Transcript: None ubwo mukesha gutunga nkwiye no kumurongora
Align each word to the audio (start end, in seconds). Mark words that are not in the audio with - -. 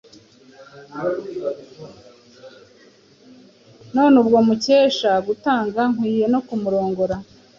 None 3.95 4.15
ubwo 4.23 4.39
mukesha 4.47 5.11
gutunga 5.25 5.81
nkwiye 5.93 6.25
no 6.33 6.39
kumurongora 6.47 7.15